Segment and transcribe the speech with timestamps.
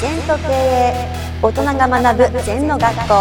[0.00, 0.94] 全と経営
[1.42, 3.14] 大人が学ぶ全の学校。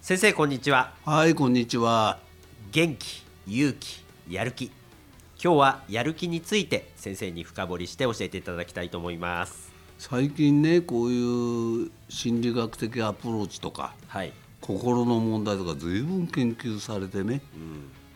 [0.00, 0.92] 先生こんにちは。
[1.04, 2.20] はい、こんにちは。
[2.70, 4.66] 元気勇気やる気。
[5.42, 9.72] 今日はやる気について先生に深掘りして教えていただきたいと思います。
[9.98, 14.32] 最近ね、こういう心理学的アプローチとか、はい。
[14.60, 17.40] 心の問題とか随分研究されてね、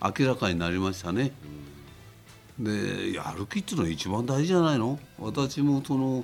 [0.01, 1.33] 明らかになりましたね。
[2.59, 4.99] で、やる気っていうのは一番大事じゃないの？
[5.17, 6.23] 私もその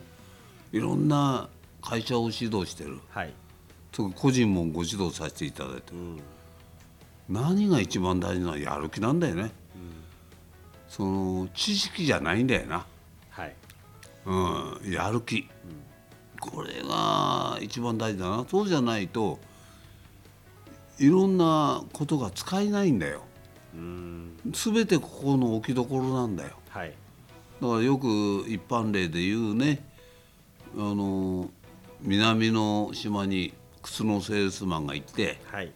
[0.71, 1.49] いろんな
[1.81, 3.33] 会社を指導してる、はい。
[4.15, 5.97] 個人もご指導させていただいてる、
[7.27, 8.51] 何が一番大事なの？
[8.51, 9.51] はやる気なんだよね。
[10.87, 12.85] その知識じゃないんだよな。
[13.31, 13.55] はい。
[14.25, 15.49] うん、やる気、
[16.39, 18.45] これが一番大事だな。
[18.47, 19.39] そうじゃないと
[20.99, 23.21] いろんなことが使えないんだよ。
[23.21, 23.28] うん
[23.73, 26.51] 全てここの置きどころなんだよ。
[26.69, 26.93] はい。
[27.61, 29.85] だからよく一般例で言うね
[30.75, 31.49] あの
[32.01, 35.71] 南の島に靴のセールスマンが行ってはい。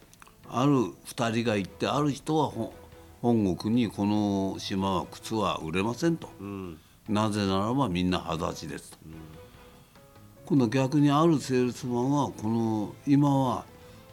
[0.50, 2.72] ある2人が行ってある人はほ
[3.20, 6.30] 本国にこの島は靴は売れませんと。
[6.40, 6.78] うん。
[7.08, 8.98] なぜならばみんな裸足ですと、
[10.46, 13.66] 今度逆にあるセールスマンはこの今は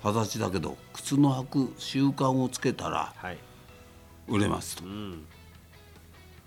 [0.04, 3.38] 裸足だけど靴の履く習慣をつけたらはい
[4.32, 4.86] 売れますと。
[4.86, 5.26] うん。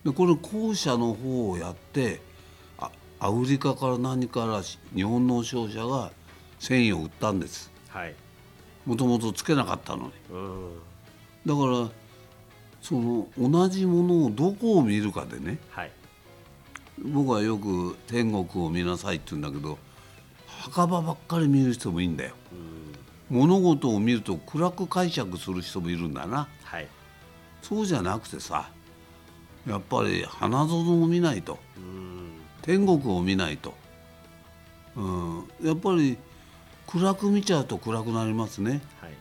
[0.05, 2.21] でこれ後者の方をやって
[2.79, 6.11] あアフリカから何からし日本の商社が
[6.59, 7.71] 繊維を売ったんです。
[7.89, 8.15] はい。
[8.87, 10.13] もともとつけなかったのに。
[10.31, 10.71] うん。
[11.47, 11.91] だから
[12.81, 15.91] その同じものをどこを見るかでねはい。
[17.03, 19.79] 僕はよく天国を見なさいって言うんだけど
[20.47, 22.35] 墓場ばっかり見る人もいいんだよ。
[23.31, 26.47] 物事を見ると暗く解釈する人もいるんだな。
[26.63, 26.89] はい
[27.65, 28.69] そうじゃなくてさ
[29.67, 32.15] やっぱり花園を見ないとうん
[32.61, 33.75] 天国を見ないと、
[34.97, 36.19] うん、やっぱり
[36.87, 38.83] 暗く見ちゃうと暗くなりますね。
[39.01, 39.13] はい。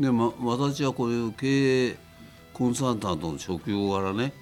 [0.00, 1.96] で、ま、私はこういう経営
[2.52, 4.32] コンサルタントの職業柄ね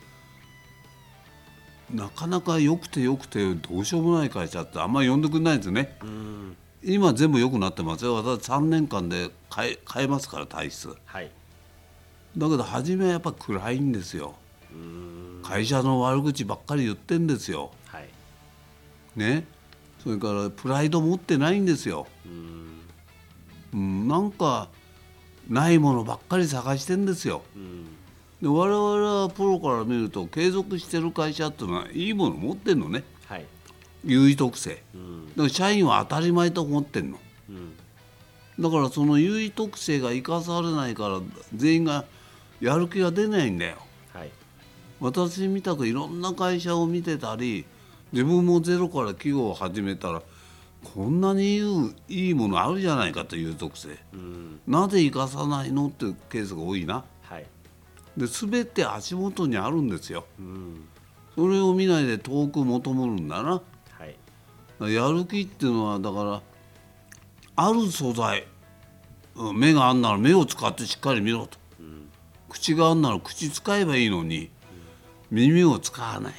[1.92, 5.97] なかなか良くて良くてどうしようもない会社ってあんまり呼んでくれないんですよね。
[6.03, 6.56] うん。
[6.82, 8.14] 今全部良くなってますよ。
[8.14, 10.94] 私3年間で変え変えますから体質。
[11.04, 11.31] はい
[12.37, 14.34] だけど初めはやっぱ暗いんですよ。
[14.72, 17.71] うん会社の悪口ばっかり言ってんですよ。
[17.87, 18.09] はい。
[19.16, 19.47] ね。
[20.03, 22.81] それからプライド持ってないんですよ、うん。
[23.72, 24.69] うん、なんか
[25.49, 27.43] ないものばっかり探してんですよ。
[27.56, 27.87] うん。
[28.41, 33.05] で我々はプロから見ると継続してる会社っていうのはいいもの持ってんのね。
[33.27, 33.44] はい。
[34.05, 34.83] 優位特性。
[34.94, 35.28] うん。
[35.31, 37.19] だから社員は当たり前と思ってんの。
[37.49, 37.72] うん。
[38.62, 41.21] だからその優位特性が生かされないから
[41.55, 42.05] 全員が
[42.60, 43.76] やる気が出ないんだよ。
[44.12, 44.30] はい。
[45.00, 47.64] 私みたくいろんな会社を見てたり
[48.12, 50.22] 自分もゼロから企業を始めたら
[50.82, 53.98] こんなにいいいいものあるじゃないかという特性。
[54.12, 54.60] うん。
[54.66, 57.04] なぜ生かさないのっていうケースが多いな。
[57.22, 57.46] はい。
[58.16, 60.25] で全て足元にあるんですよ。
[60.38, 60.88] うん。
[61.34, 63.62] それを見ないで遠く求めるんだな。
[63.90, 64.06] は
[64.86, 64.92] い。
[64.92, 66.42] やる気っていうのはだから
[67.56, 68.46] ある素材
[69.34, 71.58] うん目があんなら目を使ってしっかり見ろと、
[72.48, 74.50] 口があんなら口使えばいいのに、
[75.31, 76.34] 耳を使わない。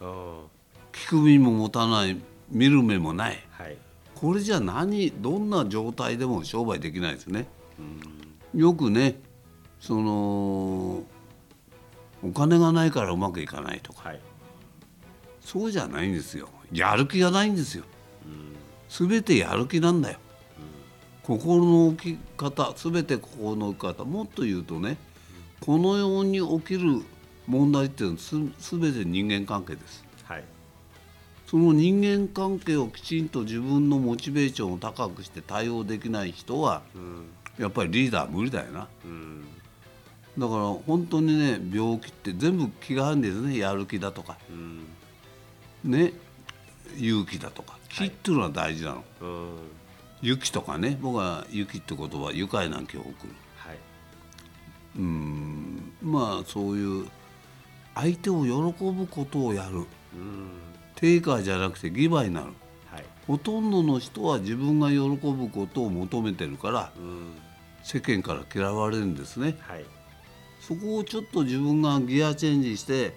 [0.00, 2.16] 聞く耳も持たない。
[2.50, 3.46] 見る目もない。
[3.50, 3.76] はい。
[4.16, 7.46] これじゃ何どんな状態でも商売できないですね、
[8.54, 9.18] よくね
[9.80, 11.04] その
[12.22, 14.10] お金がないからうまくいかないとか。
[14.10, 14.20] はい。
[15.40, 16.50] そうじゃないんですよ。
[16.70, 17.84] やる気がないんですよ、
[18.90, 20.18] 全てやる気なんだよ、
[21.22, 24.04] 心の置き方全て心の置き方。
[24.04, 24.98] もっと言うとね
[25.60, 27.02] この世に起きる
[27.46, 28.20] 問題っていうのは
[28.58, 30.04] す全て人間関係です。
[30.24, 30.44] はい。
[31.46, 37.26] その人間関係をきちんと自分のモチベーションを高くして対応できない人はうん。
[37.58, 38.88] やっぱりリーダー無理だよな。
[39.04, 39.44] うん。
[40.38, 43.58] だから本当にね病気って全部気があるんですね。
[43.58, 44.38] やる気だとか。
[45.84, 45.90] うん。
[45.90, 46.14] ね。
[46.96, 47.76] 勇気だとか。
[47.90, 49.48] 気っていうのは大事なの、うん。
[50.22, 50.98] 雪とかね。
[51.02, 53.14] 僕は雪って言葉愉快な気を送る。
[53.56, 53.78] はい。
[54.96, 55.59] うん
[56.02, 57.08] まあそういう
[57.94, 59.78] 相手を喜ぶことをやる。
[59.78, 59.86] うん。
[60.94, 62.46] テイカーじゃなくてギバーになる。
[62.90, 63.04] はい。
[63.26, 67.32] ほとんどの人は自分が喜ぶことを求めてるからうん。
[67.82, 69.56] 世間から嫌われるんですね。
[69.60, 69.84] はい。
[70.60, 73.14] そこをちょっと自分がギアチェンジして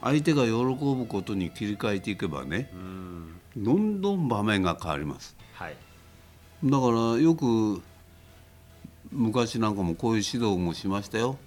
[0.00, 3.40] 相手が喜ぶことに切り替えていけばねうん。
[3.56, 5.36] どんどん場面が変わります。
[5.52, 5.76] はい。
[6.64, 7.82] だからよく
[9.10, 11.38] 昔なんかもこういう指導もしましたよ、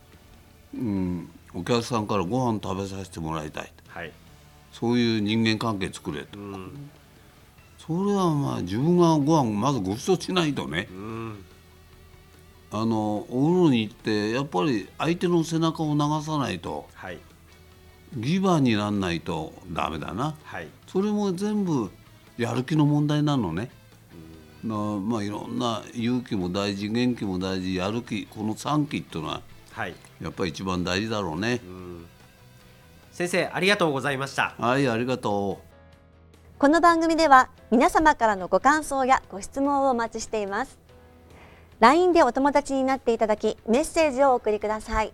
[0.74, 4.12] うん、お客さんからご飯食べさせてもらいたいはい。
[4.72, 6.90] そういう人間関係作れと、うん。
[7.78, 10.88] それはまあ自分がご飯まずご馳走しないとね。
[10.92, 11.46] うん。
[12.72, 16.88] あのお風呂に行ってやっぱり相手の背中を流さないと。
[16.96, 17.20] はい。
[18.18, 20.36] ギバーにならないとダメだな。
[20.44, 20.68] はい。
[20.88, 21.92] それも全部
[22.38, 23.70] やる気の問題なのね。
[24.64, 29.42] なまあいろんな勇気も大事元気も大事やる気この3期っていうのは
[29.74, 29.96] はい。
[30.22, 31.60] やっぱり一番大事だろうね。
[33.12, 34.54] 先生ありがとうございました。
[34.60, 36.60] はいありがとう。
[36.60, 40.78] この番組では皆様からのご感想やご質問をお待ちしています。
[41.80, 45.12] LINE でお友達になっていただきメッセージをお送りください。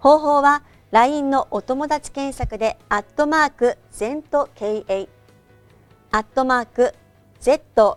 [0.00, 5.08] 方法は LINE のお友達検索でアットマーク ZENTKA
[6.10, 6.94] アットマーク
[7.40, 7.96] ZENTO